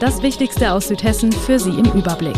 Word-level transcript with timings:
Das 0.00 0.22
Wichtigste 0.22 0.72
aus 0.74 0.86
Südhessen 0.86 1.32
für 1.32 1.58
Sie 1.58 1.70
im 1.70 1.86
Überblick. 1.86 2.36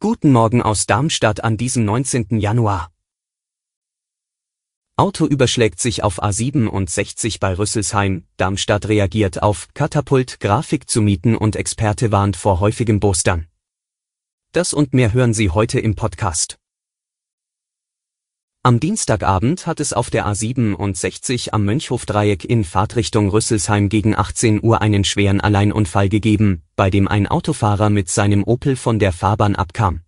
Guten 0.00 0.32
Morgen 0.32 0.62
aus 0.62 0.86
Darmstadt 0.86 1.44
an 1.44 1.58
diesem 1.58 1.84
19. 1.84 2.38
Januar. 2.40 2.90
Auto 4.96 5.26
überschlägt 5.26 5.78
sich 5.78 6.02
auf 6.02 6.22
A67 6.22 7.38
bei 7.38 7.52
Rüsselsheim, 7.52 8.24
Darmstadt 8.38 8.88
reagiert 8.88 9.42
auf 9.42 9.68
Katapult, 9.74 10.40
Grafik 10.40 10.88
zu 10.88 11.02
mieten 11.02 11.36
und 11.36 11.54
Experte 11.54 12.12
warnt 12.12 12.36
vor 12.36 12.60
häufigem 12.60 12.98
Bostern. 12.98 13.46
Das 14.52 14.72
und 14.72 14.94
mehr 14.94 15.12
hören 15.12 15.34
Sie 15.34 15.50
heute 15.50 15.80
im 15.80 15.96
Podcast. 15.96 16.58
Am 18.62 18.78
Dienstagabend 18.78 19.66
hat 19.66 19.80
es 19.80 19.94
auf 19.94 20.10
der 20.10 20.26
A67 20.26 21.48
am 21.52 21.64
Mönchhofdreieck 21.64 22.44
in 22.44 22.62
Fahrtrichtung 22.62 23.30
Rüsselsheim 23.30 23.88
gegen 23.88 24.14
18 24.14 24.62
Uhr 24.62 24.82
einen 24.82 25.04
schweren 25.04 25.40
Alleinunfall 25.40 26.10
gegeben, 26.10 26.62
bei 26.76 26.90
dem 26.90 27.08
ein 27.08 27.26
Autofahrer 27.26 27.88
mit 27.88 28.10
seinem 28.10 28.44
Opel 28.44 28.76
von 28.76 28.98
der 28.98 29.12
Fahrbahn 29.12 29.56
abkam. 29.56 30.02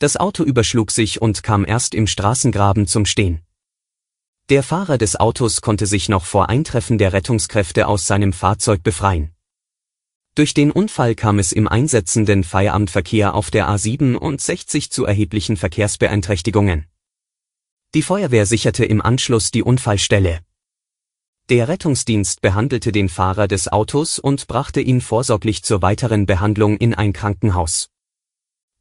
Das 0.00 0.16
Auto 0.16 0.42
überschlug 0.42 0.90
sich 0.90 1.22
und 1.22 1.44
kam 1.44 1.64
erst 1.64 1.94
im 1.94 2.08
Straßengraben 2.08 2.88
zum 2.88 3.06
Stehen. 3.06 3.42
Der 4.48 4.64
Fahrer 4.64 4.98
des 4.98 5.14
Autos 5.14 5.60
konnte 5.60 5.86
sich 5.86 6.08
noch 6.08 6.24
vor 6.24 6.48
Eintreffen 6.48 6.98
der 6.98 7.12
Rettungskräfte 7.12 7.86
aus 7.86 8.08
seinem 8.08 8.32
Fahrzeug 8.32 8.82
befreien. 8.82 9.30
Durch 10.34 10.54
den 10.54 10.72
Unfall 10.72 11.14
kam 11.14 11.38
es 11.38 11.52
im 11.52 11.68
einsetzenden 11.68 12.42
Feierabendverkehr 12.42 13.32
auf 13.32 13.52
der 13.52 13.68
A67 13.68 14.90
zu 14.90 15.04
erheblichen 15.04 15.56
Verkehrsbeeinträchtigungen. 15.56 16.88
Die 17.94 18.02
Feuerwehr 18.02 18.44
sicherte 18.44 18.84
im 18.84 19.00
Anschluss 19.00 19.52
die 19.52 19.62
Unfallstelle. 19.62 20.40
Der 21.48 21.68
Rettungsdienst 21.68 22.40
behandelte 22.40 22.90
den 22.90 23.08
Fahrer 23.08 23.46
des 23.46 23.68
Autos 23.68 24.18
und 24.18 24.48
brachte 24.48 24.80
ihn 24.80 25.00
vorsorglich 25.00 25.62
zur 25.62 25.80
weiteren 25.80 26.26
Behandlung 26.26 26.76
in 26.76 26.94
ein 26.94 27.12
Krankenhaus. 27.12 27.90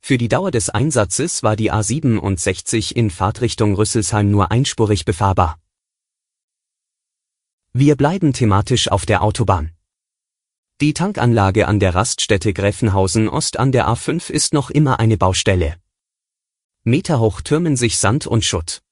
Für 0.02 0.18
die 0.18 0.30
Dauer 0.30 0.50
des 0.50 0.70
Einsatzes 0.70 1.44
war 1.44 1.56
die 1.56 1.72
A67 1.72 2.94
in 2.94 3.12
Fahrtrichtung 3.12 3.76
Rüsselsheim 3.76 4.32
nur 4.32 4.52
einspurig 4.52 5.06
befahrbar. 5.06 5.60
Wir 7.72 7.96
bleiben 7.96 8.34
thematisch 8.34 8.88
auf 8.88 9.06
der 9.06 9.22
Autobahn. 9.22 9.74
Die 10.82 10.94
Tankanlage 10.94 11.68
an 11.68 11.80
der 11.80 11.94
Raststätte 11.94 12.52
Gräfenhausen 12.52 13.30
Ost 13.30 13.60
an 13.60 13.72
der 13.72 13.88
A5 13.88 14.32
ist 14.32 14.54
noch 14.54 14.72
immer 14.72 15.00
eine 15.00 15.18
Baustelle. 15.18 15.78
Meterhoch 16.84 17.42
türmen 17.42 17.78
sich 17.78 17.98
Sand 17.98 18.26
und 18.28 18.44
Schutt. 18.44 18.83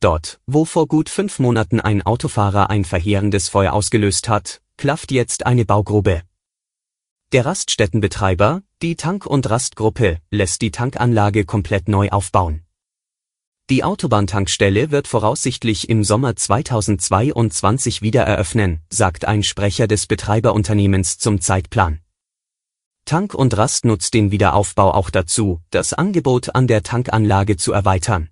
Dort, 0.00 0.40
wo 0.46 0.64
vor 0.64 0.86
gut 0.86 1.08
fünf 1.08 1.38
Monaten 1.38 1.80
ein 1.80 2.02
Autofahrer 2.02 2.68
ein 2.70 2.84
verheerendes 2.84 3.48
Feuer 3.48 3.72
ausgelöst 3.72 4.28
hat, 4.28 4.60
klafft 4.76 5.10
jetzt 5.10 5.46
eine 5.46 5.64
Baugrube. 5.64 6.22
Der 7.32 7.46
Raststättenbetreiber, 7.46 8.62
die 8.82 8.94
Tank- 8.94 9.26
und 9.26 9.48
Rastgruppe, 9.48 10.18
lässt 10.30 10.62
die 10.62 10.70
Tankanlage 10.70 11.44
komplett 11.44 11.88
neu 11.88 12.10
aufbauen. 12.10 12.62
Die 13.68 13.82
Autobahntankstelle 13.82 14.92
wird 14.92 15.08
voraussichtlich 15.08 15.88
im 15.88 16.04
Sommer 16.04 16.36
2022 16.36 18.00
wieder 18.00 18.22
eröffnen, 18.22 18.82
sagt 18.90 19.24
ein 19.24 19.42
Sprecher 19.42 19.88
des 19.88 20.06
Betreiberunternehmens 20.06 21.18
zum 21.18 21.40
Zeitplan. 21.40 22.00
Tank 23.06 23.34
und 23.34 23.56
Rast 23.56 23.84
nutzt 23.84 24.14
den 24.14 24.30
Wiederaufbau 24.30 24.92
auch 24.92 25.10
dazu, 25.10 25.62
das 25.70 25.94
Angebot 25.94 26.54
an 26.54 26.68
der 26.68 26.84
Tankanlage 26.84 27.56
zu 27.56 27.72
erweitern. 27.72 28.30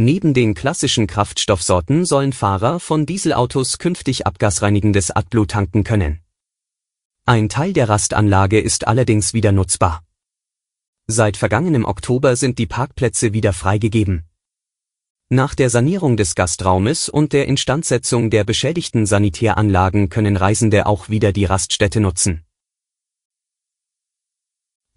Neben 0.00 0.32
den 0.32 0.54
klassischen 0.54 1.08
Kraftstoffsorten 1.08 2.04
sollen 2.04 2.32
Fahrer 2.32 2.78
von 2.78 3.04
Dieselautos 3.04 3.78
künftig 3.78 4.28
abgasreinigendes 4.28 5.10
AdBlue 5.10 5.48
tanken 5.48 5.82
können. 5.82 6.20
Ein 7.26 7.48
Teil 7.48 7.72
der 7.72 7.88
Rastanlage 7.88 8.60
ist 8.60 8.86
allerdings 8.86 9.34
wieder 9.34 9.50
nutzbar. 9.50 10.04
Seit 11.08 11.36
vergangenem 11.36 11.84
Oktober 11.84 12.36
sind 12.36 12.60
die 12.60 12.66
Parkplätze 12.66 13.32
wieder 13.32 13.52
freigegeben. 13.52 14.28
Nach 15.30 15.56
der 15.56 15.68
Sanierung 15.68 16.16
des 16.16 16.36
Gastraumes 16.36 17.08
und 17.08 17.32
der 17.32 17.48
Instandsetzung 17.48 18.30
der 18.30 18.44
beschädigten 18.44 19.04
Sanitäranlagen 19.04 20.10
können 20.10 20.36
Reisende 20.36 20.86
auch 20.86 21.08
wieder 21.08 21.32
die 21.32 21.44
Raststätte 21.44 22.00
nutzen. 22.00 22.44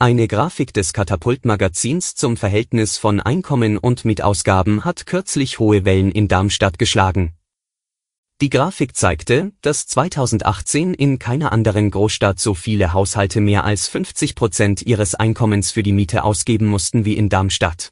Eine 0.02 0.28
Grafik 0.28 0.74
des 0.74 0.94
Katapult-Magazins 0.94 2.16
zum 2.16 2.36
Verhältnis 2.36 2.98
von 2.98 3.20
Einkommen 3.20 3.78
und 3.78 4.04
Mietausgaben 4.04 4.84
hat 4.84 5.06
kürzlich 5.06 5.60
hohe 5.60 5.86
Wellen 5.86 6.12
in 6.12 6.28
Darmstadt 6.28 6.80
geschlagen. 6.80 7.36
Die 8.42 8.50
Grafik 8.50 8.96
zeigte, 8.96 9.52
dass 9.62 9.86
2018 9.86 10.96
in 10.96 11.20
keiner 11.20 11.52
anderen 11.52 11.92
Großstadt 11.92 12.40
so 12.40 12.56
viele 12.56 12.94
Haushalte 12.94 13.42
mehr 13.42 13.64
als 13.64 13.88
50 13.90 14.34
Prozent 14.34 14.82
ihres 14.82 15.14
Einkommens 15.14 15.70
für 15.70 15.84
die 15.84 15.94
Miete 15.94 16.24
ausgeben 16.24 16.66
mussten 16.66 17.06
wie 17.06 17.16
in 17.16 17.30
Darmstadt. 17.30 17.92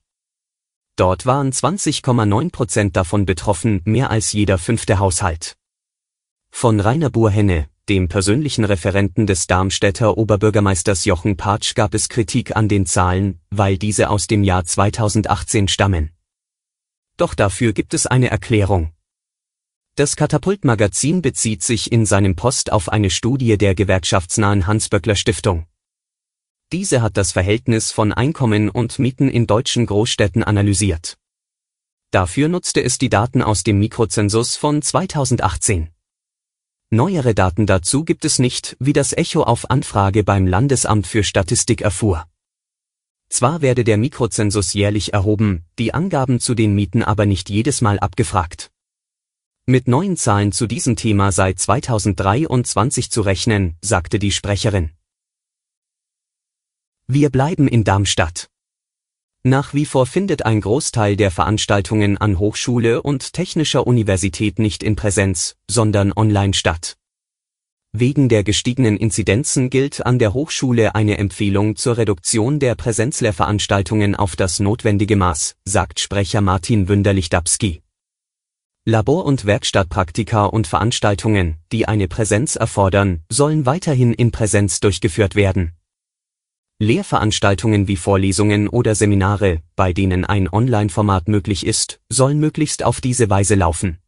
Dort 0.95 1.27
waren 1.27 1.51
20,9 1.51 2.51
Prozent 2.51 2.95
davon 2.95 3.27
betroffen, 3.27 3.81
mehr 3.85 4.09
als 4.09 4.33
jeder 4.33 4.57
fünfte 4.57 4.97
Haushalt. 4.97 5.57
Von 6.49 6.79
Rainer 6.79 7.11
Burhenne, 7.11 7.67
dem 7.89 8.07
persönlichen 8.07 8.63
Referenten 8.63 9.25
des 9.25 9.47
Darmstädter 9.47 10.17
Oberbürgermeisters 10.17 11.05
Jochen 11.05 11.35
Patsch 11.35 11.73
gab 11.73 11.95
es 11.95 12.07
Kritik 12.07 12.55
an 12.55 12.69
den 12.69 12.85
Zahlen, 12.85 13.39
weil 13.49 13.77
diese 13.77 14.09
aus 14.09 14.27
dem 14.27 14.43
Jahr 14.43 14.63
2018 14.63 15.67
stammen. 15.67 16.11
Doch 17.17 17.33
dafür 17.33 17.73
gibt 17.73 17.93
es 17.95 18.05
eine 18.05 18.29
Erklärung. 18.29 18.93
Das 19.95 20.15
Katapult-Magazin 20.15 21.21
bezieht 21.21 21.63
sich 21.63 21.91
in 21.91 22.05
seinem 22.05 22.35
Post 22.35 22.71
auf 22.71 22.89
eine 22.89 23.09
Studie 23.09 23.57
der 23.57 23.75
gewerkschaftsnahen 23.75 24.67
Hans-Böckler 24.67 25.15
Stiftung. 25.15 25.65
Diese 26.71 27.01
hat 27.01 27.17
das 27.17 27.31
Verhältnis 27.31 27.91
von 27.91 28.13
Einkommen 28.13 28.69
und 28.69 28.99
Mieten 28.99 29.27
in 29.27 29.47
deutschen 29.47 29.87
Großstädten 29.87 30.43
analysiert. 30.43 31.17
Dafür 32.11 32.47
nutzte 32.47 32.83
es 32.83 32.99
die 32.99 33.09
Daten 33.09 33.41
aus 33.41 33.63
dem 33.63 33.79
Mikrozensus 33.79 34.55
von 34.55 34.81
2018. 34.81 35.89
Neuere 36.91 37.35
Daten 37.35 37.67
dazu 37.67 38.03
gibt 38.03 38.25
es 38.25 38.39
nicht, 38.39 38.75
wie 38.79 38.93
das 38.93 39.13
Echo 39.13 39.43
auf 39.43 39.69
Anfrage 39.69 40.23
beim 40.23 40.47
Landesamt 40.47 41.05
für 41.05 41.23
Statistik 41.23 41.81
erfuhr. 41.81 42.25
Zwar 43.29 43.61
werde 43.61 43.83
der 43.83 43.97
Mikrozensus 43.97 44.73
jährlich 44.73 45.13
erhoben, 45.13 45.65
die 45.77 45.93
Angaben 45.93 46.39
zu 46.39 46.55
den 46.55 46.73
Mieten 46.73 47.03
aber 47.03 47.27
nicht 47.27 47.51
jedes 47.51 47.81
Mal 47.81 47.99
abgefragt. 47.99 48.71
Mit 49.67 49.87
neuen 49.87 50.17
Zahlen 50.17 50.51
zu 50.51 50.65
diesem 50.65 50.95
Thema 50.95 51.31
sei 51.31 51.53
2023 51.53 53.11
zu 53.11 53.21
rechnen, 53.21 53.77
sagte 53.83 54.17
die 54.17 54.31
Sprecherin. 54.31 54.89
Wir 57.05 57.29
bleiben 57.29 57.67
in 57.67 57.83
Darmstadt. 57.83 58.49
Nach 59.43 59.73
wie 59.73 59.85
vor 59.85 60.05
findet 60.05 60.45
ein 60.45 60.59
Großteil 60.59 61.15
der 61.15 61.31
Veranstaltungen 61.31 62.17
an 62.17 62.39
Hochschule 62.39 63.01
und 63.01 63.31
Technischer 63.31 63.87
Universität 63.87 64.59
nicht 64.59 64.83
in 64.83 64.97
Präsenz, 64.97 65.55
sondern 65.69 66.11
online 66.13 66.53
statt. 66.53 66.97
Wegen 67.93 68.27
der 68.27 68.43
gestiegenen 68.43 68.97
Inzidenzen 68.97 69.69
gilt 69.69 70.05
an 70.05 70.19
der 70.19 70.33
Hochschule 70.33 70.93
eine 70.93 71.17
Empfehlung 71.17 71.77
zur 71.77 71.97
Reduktion 71.97 72.59
der 72.59 72.75
Präsenzlehrveranstaltungen 72.75 74.13
auf 74.13 74.35
das 74.35 74.59
notwendige 74.59 75.15
Maß, 75.15 75.55
sagt 75.63 76.01
Sprecher 76.01 76.41
Martin 76.41 76.89
Wünderlich-Dapski. 76.89 77.81
Labor- 78.85 79.25
und 79.25 79.45
Werkstattpraktika 79.45 80.45
und 80.45 80.67
Veranstaltungen, 80.67 81.55
die 81.71 81.87
eine 81.87 82.09
Präsenz 82.09 82.57
erfordern, 82.57 83.23
sollen 83.29 83.65
weiterhin 83.65 84.13
in 84.13 84.31
Präsenz 84.31 84.81
durchgeführt 84.81 85.35
werden. 85.35 85.78
Lehrveranstaltungen 86.81 87.89
wie 87.89 87.97
Vorlesungen 87.97 88.69
oder 88.69 88.95
Seminare, 88.95 89.61
bei 89.75 89.91
denen 89.91 90.23
ein 90.23 90.47
Online-Format 90.47 91.27
möglich 91.27 91.65
ist, 91.65 91.99
sollen 92.07 92.39
möglichst 92.39 92.83
auf 92.83 93.01
diese 93.01 93.29
Weise 93.29 93.55
laufen. 93.55 93.99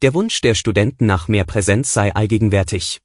Der 0.00 0.14
Wunsch 0.14 0.40
der 0.40 0.54
Studenten 0.54 1.04
nach 1.04 1.28
mehr 1.28 1.44
Präsenz 1.44 1.92
sei 1.92 2.14
allgegenwärtig. 2.14 3.02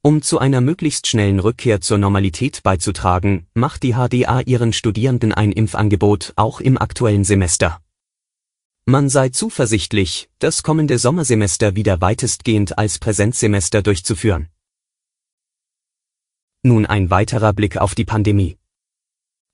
Um 0.00 0.22
zu 0.22 0.38
einer 0.38 0.60
möglichst 0.60 1.08
schnellen 1.08 1.40
Rückkehr 1.40 1.80
zur 1.80 1.98
Normalität 1.98 2.62
beizutragen, 2.62 3.48
macht 3.54 3.82
die 3.82 3.94
HDA 3.94 4.42
ihren 4.42 4.72
Studierenden 4.72 5.32
ein 5.32 5.50
Impfangebot 5.50 6.34
auch 6.36 6.60
im 6.60 6.78
aktuellen 6.78 7.24
Semester. 7.24 7.80
Man 8.84 9.08
sei 9.08 9.30
zuversichtlich, 9.30 10.28
das 10.38 10.62
kommende 10.62 10.98
Sommersemester 10.98 11.74
wieder 11.74 12.00
weitestgehend 12.00 12.78
als 12.78 13.00
Präsenzsemester 13.00 13.82
durchzuführen. 13.82 14.48
Nun 16.64 16.86
ein 16.86 17.10
weiterer 17.10 17.52
Blick 17.52 17.76
auf 17.76 17.96
die 17.96 18.04
Pandemie. 18.04 18.56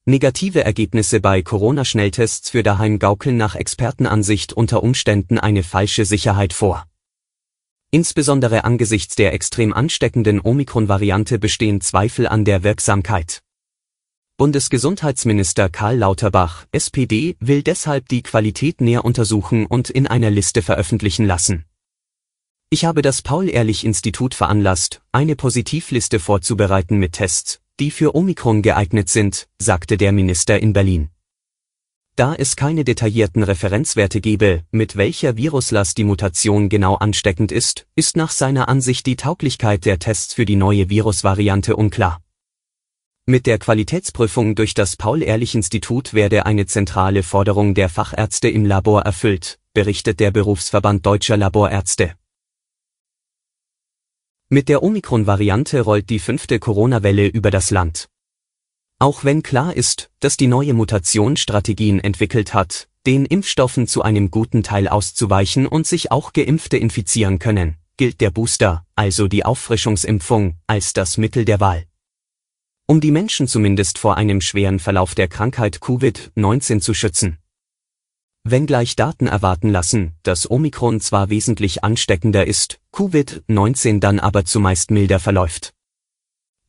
Negative 0.05 0.63
Ergebnisse 0.63 1.21
bei 1.21 1.41
Corona-Schnelltests 1.41 2.51
für 2.51 2.63
daheim 2.63 2.99
gaukeln 2.99 3.39
nach 3.39 3.55
Expertenansicht 3.55 4.53
unter 4.53 4.83
Umständen 4.83 5.39
eine 5.39 5.63
falsche 5.63 6.05
Sicherheit 6.05 6.53
vor. 6.53 6.85
Insbesondere 7.91 8.65
angesichts 8.65 9.17
der 9.17 9.33
extrem 9.33 9.73
ansteckenden 9.73 10.39
Omikron-Variante 10.43 11.39
bestehen 11.39 11.81
Zweifel 11.81 12.27
an 12.27 12.45
der 12.45 12.63
Wirksamkeit. 12.63 13.43
Bundesgesundheitsminister 14.37 15.71
Karl 15.71 15.97
Lauterbach, 15.97 16.67
SPD, 16.73 17.37
will 17.41 17.63
deshalb 17.63 18.09
die 18.09 18.23
Qualität 18.23 18.83
näher 18.83 19.07
untersuchen 19.07 19.65
und 19.65 19.89
in 19.89 20.07
einer 20.07 20.31
Liste 20.31 20.61
veröffentlichen 20.61 21.25
lassen. 21.27 21.65
Ich 22.71 22.85
habe 22.85 23.01
das 23.01 23.23
Paul-Ehrlich-Institut 23.23 24.35
veranlasst, 24.35 25.01
eine 25.11 25.37
Positivliste 25.37 26.21
vorzubereiten 26.21 26.99
mit 26.99 27.13
Tests, 27.15 27.61
die 27.81 27.91
für 27.91 28.15
Omikron 28.15 28.61
geeignet 28.61 29.09
sind, 29.09 29.49
sagte 29.59 29.97
der 29.97 30.13
Minister 30.13 30.61
in 30.61 30.75
Berlin. 30.75 31.09
Da 32.15 32.35
es 32.35 32.57
keine 32.57 32.85
detaillierten 32.85 33.43
Referenzwerte 33.43 34.21
gebe, 34.21 34.65
mit 34.71 34.97
welcher 34.97 35.39
Viruslast 35.39 35.97
die 35.97 36.05
Mutation 36.05 36.69
genau 36.69 36.97
ansteckend 36.97 37.53
ist, 37.53 37.87
ist 37.95 38.19
nach 38.19 38.33
seiner 38.33 38.69
Ansicht 38.69 39.07
die 39.07 39.17
Tauglichkeit 39.17 39.87
der 39.87 39.99
Tests 39.99 40.35
für 40.35 40.45
die 40.45 40.57
neue 40.57 40.91
Virusvariante 40.91 41.75
unklar. 41.75 42.21
Mit 43.25 43.47
der 43.47 43.59
Qualitätsprüfung 43.59 44.55
durch 44.57 44.75
das 44.75 44.97
Paul-Ehrlich-Institut 44.97 46.13
werde 46.13 46.45
eine 46.45 46.67
zentrale 46.67 47.23
Forderung 47.23 47.73
der 47.73 47.89
Fachärzte 47.89 48.51
im 48.51 48.67
Labor 48.67 49.03
erfüllt, 49.03 49.59
berichtet 49.73 50.21
der 50.21 50.33
Berufsverband 50.33 51.07
Deutscher 51.07 51.39
Laborärzte. 51.39 52.13
Mit 54.51 54.71
der 54.71 54.83
Omikron-Variante 54.83 55.83
rollt 55.83 56.09
die 56.09 56.19
fünfte 56.19 56.59
Corona-Welle 56.59 57.27
über 57.27 57.51
das 57.51 57.71
Land. 57.71 58.09
Auch 58.99 59.23
wenn 59.23 59.43
klar 59.43 59.77
ist, 59.77 60.11
dass 60.21 60.39
die 60.39 60.47
neue 60.47 60.73
Mutation 60.73 61.37
Strategien 61.37 62.01
entwickelt 62.01 62.55
hat, 62.55 62.89
den 63.05 63.27
Impfstoffen 63.27 63.87
zu 63.87 64.01
einem 64.01 64.31
guten 64.31 64.63
Teil 64.63 64.89
auszuweichen 64.89 65.67
und 65.67 65.87
sich 65.87 66.11
auch 66.11 66.33
Geimpfte 66.33 66.79
infizieren 66.79 67.39
können, 67.39 67.77
gilt 67.99 68.23
der 68.23 68.31
Booster, 68.31 68.87
also 68.97 69.29
die 69.29 69.45
Auffrischungsimpfung, 69.45 70.57
als 70.67 70.95
das 70.95 71.19
Mittel 71.19 71.45
der 71.45 71.61
Wahl. 71.61 71.85
Um 72.87 73.03
die 73.03 73.11
Menschen 73.11 73.49
zumindest 73.49 73.99
vor 73.99 74.17
einem 74.17 74.41
schweren 74.41 74.79
Verlauf 74.79 75.15
der 75.15 75.29
Krankheit 75.29 75.77
Covid-19 75.77 76.81
zu 76.81 76.95
schützen 76.95 77.37
wenngleich 78.51 78.97
Daten 78.97 79.27
erwarten 79.27 79.71
lassen, 79.71 80.13
dass 80.23 80.51
Omikron 80.51 81.01
zwar 81.01 81.31
wesentlich 81.31 81.85
ansteckender 81.85 82.47
ist, 82.47 82.81
Covid-19 82.93 84.01
dann 84.01 84.19
aber 84.19 84.45
zumeist 84.45 84.91
milder 84.91 85.19
verläuft. 85.19 85.73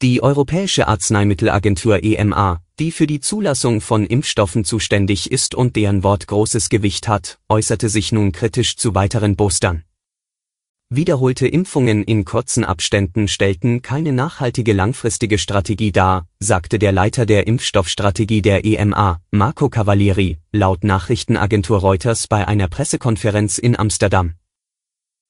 Die 0.02 0.24
Europäische 0.24 0.88
Arzneimittelagentur 0.88 2.04
EMA, 2.04 2.62
die 2.80 2.92
für 2.92 3.06
die 3.06 3.20
Zulassung 3.20 3.82
von 3.82 4.06
Impfstoffen 4.06 4.64
zuständig 4.64 5.30
ist 5.30 5.56
und 5.56 5.76
deren 5.76 6.04
Wort 6.04 6.28
großes 6.28 6.70
Gewicht 6.70 7.10
hat, 7.10 7.40
äußerte 7.50 7.90
sich 7.90 8.14
nun 8.14 8.32
kritisch 8.32 8.78
zu 8.78 8.96
weiteren 8.96 9.36
Boostern. 9.36 9.84
Wiederholte 10.92 11.48
Impfungen 11.48 12.04
in 12.04 12.26
kurzen 12.26 12.64
Abständen 12.64 13.28
stellten 13.28 13.84
keine 13.84 14.12
nachhaltige 14.12 14.74
langfristige 14.74 15.38
Strategie 15.38 15.92
dar, 15.92 16.28
sagte 16.40 16.80
der 16.80 16.92
Leiter 16.92 17.28
der 17.28 17.46
Impfstoffstrategie 17.46 18.42
der 18.42 18.66
EMA, 18.66 19.22
Marco 19.30 19.70
Cavalieri, 19.70 20.40
laut 20.52 20.84
Nachrichtenagentur 20.84 21.78
Reuters 21.78 22.26
bei 22.26 22.48
einer 22.48 22.68
Pressekonferenz 22.68 23.60
in 23.60 23.78
Amsterdam. 23.78 24.34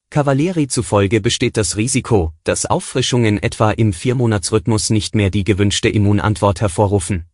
Cavalieri 0.09 0.69
zufolge 0.69 1.19
besteht 1.19 1.57
das 1.57 1.75
Risiko, 1.75 2.31
dass 2.45 2.65
Auffrischungen 2.65 3.43
etwa 3.43 3.71
im 3.71 3.91
Viermonatsrhythmus 3.91 4.91
nicht 4.91 5.13
mehr 5.13 5.29
die 5.29 5.43
gewünschte 5.43 5.89
Immunantwort 5.89 6.61
hervorrufen. 6.61 7.25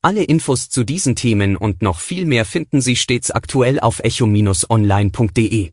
Alle 0.00 0.24
Infos 0.24 0.70
zu 0.70 0.82
diesen 0.82 1.14
Themen 1.14 1.58
und 1.58 1.82
noch 1.82 2.00
viel 2.00 2.24
mehr 2.24 2.46
finden 2.46 2.80
Sie 2.80 2.96
stets 2.96 3.30
aktuell 3.30 3.78
auf 3.78 4.00
echo-online.de. 4.00 5.72